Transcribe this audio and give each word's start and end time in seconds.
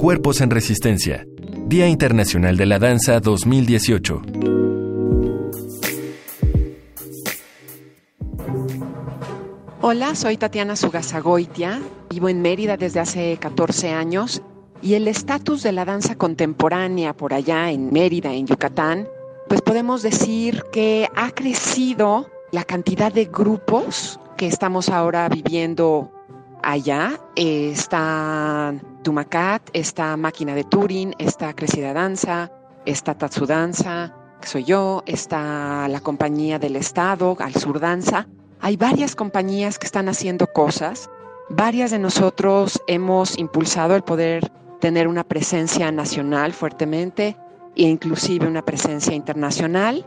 Cuerpos 0.00 0.40
en 0.40 0.50
Resistencia. 0.50 1.24
Día 1.66 1.86
Internacional 1.86 2.56
de 2.56 2.66
la 2.66 2.80
Danza 2.80 3.20
2018. 3.20 4.22
Hola, 9.82 10.16
soy 10.16 10.36
Tatiana 10.36 10.74
Sugasagoitia. 10.74 11.80
Vivo 12.10 12.28
en 12.28 12.42
Mérida 12.42 12.76
desde 12.76 12.98
hace 12.98 13.36
14 13.36 13.90
años 13.90 14.42
y 14.82 14.94
el 14.94 15.06
estatus 15.06 15.62
de 15.62 15.70
la 15.70 15.84
danza 15.84 16.16
contemporánea 16.16 17.16
por 17.16 17.32
allá 17.32 17.70
en 17.70 17.92
Mérida, 17.92 18.32
en 18.32 18.48
Yucatán, 18.48 19.06
pues 19.48 19.62
podemos 19.62 20.02
decir 20.02 20.64
que 20.72 21.08
ha 21.14 21.30
crecido 21.30 22.28
la 22.50 22.64
cantidad 22.64 23.12
de 23.12 23.26
grupos 23.26 24.18
que 24.36 24.48
estamos 24.48 24.88
ahora 24.88 25.28
viviendo 25.28 26.10
allá. 26.62 27.18
está 27.36 28.74
Tumacat, 29.02 29.62
está 29.72 30.16
Máquina 30.16 30.54
de 30.54 30.64
Turing, 30.64 31.14
está 31.18 31.54
Crecida 31.54 31.92
Danza, 31.92 32.50
está 32.84 33.14
Tatsu 33.14 33.46
Danza, 33.46 34.14
que 34.40 34.48
soy 34.48 34.64
yo, 34.64 35.02
está 35.06 35.88
la 35.88 36.00
compañía 36.00 36.58
del 36.58 36.76
Estado, 36.76 37.36
Al 37.40 37.54
Sur 37.54 37.80
Danza. 37.80 38.26
Hay 38.60 38.76
varias 38.76 39.16
compañías 39.16 39.78
que 39.78 39.86
están 39.86 40.08
haciendo 40.08 40.46
cosas. 40.46 41.08
Varias 41.48 41.90
de 41.90 41.98
nosotros 41.98 42.80
hemos 42.86 43.38
impulsado 43.38 43.96
el 43.96 44.02
poder 44.02 44.50
tener 44.80 45.08
una 45.08 45.24
presencia 45.24 45.90
nacional 45.92 46.52
fuertemente 46.52 47.36
e 47.76 47.82
inclusive 47.82 48.46
una 48.46 48.62
presencia 48.62 49.14
internacional. 49.14 50.06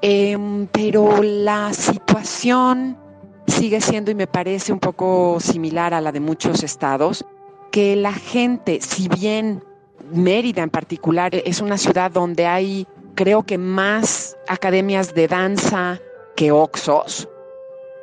Em, 0.00 0.66
pero 0.68 1.22
la 1.22 1.72
situación 1.72 2.96
sigue 3.48 3.80
siendo 3.80 4.10
y 4.10 4.14
me 4.14 4.26
parece 4.26 4.72
un 4.72 4.78
poco 4.78 5.38
similar 5.40 5.94
a 5.94 6.00
la 6.00 6.12
de 6.12 6.20
muchos 6.20 6.62
estados, 6.62 7.24
que 7.70 7.96
la 7.96 8.12
gente, 8.12 8.80
si 8.80 9.08
bien 9.08 9.64
Mérida 10.12 10.62
en 10.62 10.70
particular 10.70 11.34
es 11.34 11.60
una 11.60 11.76
ciudad 11.76 12.10
donde 12.10 12.46
hay 12.46 12.86
creo 13.14 13.42
que 13.42 13.58
más 13.58 14.36
academias 14.46 15.12
de 15.12 15.26
danza 15.26 16.00
que 16.36 16.52
Oxos, 16.52 17.28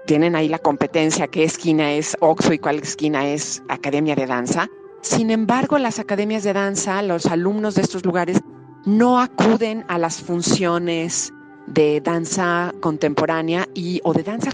tienen 0.05 0.35
ahí 0.35 0.49
la 0.49 0.59
competencia, 0.59 1.27
qué 1.27 1.45
esquina 1.45 1.93
es 1.93 2.17
Oxo 2.19 2.53
y 2.53 2.59
cuál 2.59 2.79
esquina 2.79 3.25
es 3.27 3.63
Academia 3.69 4.15
de 4.15 4.27
Danza. 4.27 4.69
Sin 5.01 5.31
embargo, 5.31 5.77
las 5.77 5.99
academias 5.99 6.43
de 6.43 6.53
danza, 6.53 7.01
los 7.01 7.27
alumnos 7.27 7.75
de 7.75 7.83
estos 7.83 8.05
lugares 8.05 8.39
no 8.85 9.19
acuden 9.19 9.85
a 9.87 9.97
las 9.97 10.21
funciones 10.21 11.31
de 11.67 12.01
danza 12.01 12.73
contemporánea 12.81 13.67
y 13.73 14.01
o 14.03 14.13
de 14.13 14.23
danza 14.23 14.51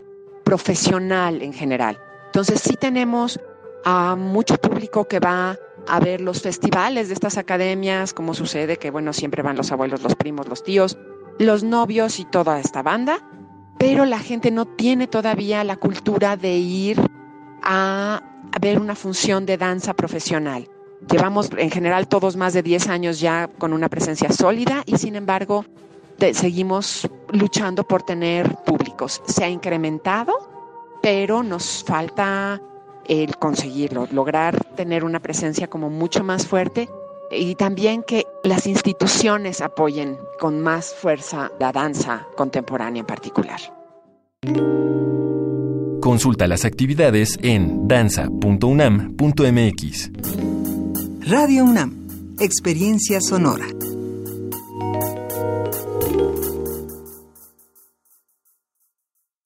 profesional 0.51 1.41
en 1.41 1.53
general. 1.53 1.97
Entonces 2.25 2.59
sí 2.59 2.75
tenemos 2.75 3.39
a 3.85 4.17
mucho 4.17 4.57
público 4.57 5.07
que 5.07 5.21
va 5.21 5.57
a 5.87 5.99
ver 6.01 6.19
los 6.19 6.41
festivales 6.41 7.07
de 7.07 7.13
estas 7.13 7.37
academias, 7.37 8.13
como 8.13 8.33
sucede 8.33 8.75
que 8.75 8.91
bueno, 8.91 9.13
siempre 9.13 9.43
van 9.43 9.55
los 9.55 9.71
abuelos, 9.71 10.03
los 10.03 10.13
primos, 10.15 10.49
los 10.49 10.61
tíos, 10.61 10.97
los 11.39 11.63
novios 11.63 12.19
y 12.19 12.25
toda 12.25 12.59
esta 12.59 12.83
banda, 12.83 13.19
pero 13.77 14.03
la 14.03 14.19
gente 14.19 14.51
no 14.51 14.65
tiene 14.65 15.07
todavía 15.07 15.63
la 15.63 15.77
cultura 15.77 16.35
de 16.35 16.57
ir 16.57 16.99
a, 17.63 18.21
ver 18.59 18.77
una 18.77 18.95
función 18.95 19.45
de 19.45 19.55
danza 19.57 19.93
profesional. 19.93 20.67
Llevamos 21.09 21.49
en 21.57 21.71
general 21.71 22.09
todos 22.09 22.35
más 22.35 22.51
de 22.51 22.61
10 22.61 22.89
años 22.89 23.21
ya 23.21 23.47
con 23.47 23.71
una 23.71 23.87
presencia 23.87 24.29
sólida 24.33 24.83
y 24.85 24.97
sin 24.97 25.15
embargo 25.15 25.63
seguimos 26.33 27.09
luchando 27.31 27.83
por 27.83 28.03
tener 28.03 28.55
públicos. 28.65 29.21
Se 29.25 29.43
ha 29.43 29.49
incrementado, 29.49 30.33
pero 31.01 31.43
nos 31.43 31.83
falta 31.83 32.61
el 33.05 33.35
conseguirlo, 33.37 34.07
lograr 34.11 34.63
tener 34.75 35.03
una 35.03 35.19
presencia 35.19 35.67
como 35.67 35.89
mucho 35.89 36.23
más 36.23 36.47
fuerte 36.47 36.89
y 37.31 37.55
también 37.55 38.03
que 38.03 38.25
las 38.43 38.67
instituciones 38.67 39.61
apoyen 39.61 40.17
con 40.39 40.61
más 40.61 40.93
fuerza 40.93 41.51
la 41.59 41.71
danza 41.71 42.27
contemporánea 42.35 42.99
en 43.01 43.05
particular. 43.05 43.59
Consulta 46.01 46.47
las 46.47 46.65
actividades 46.65 47.37
en 47.41 47.87
danza.unam.mx. 47.87 50.11
Radio 51.27 51.63
UNAM, 51.63 52.35
Experiencia 52.39 53.21
Sonora. 53.21 53.67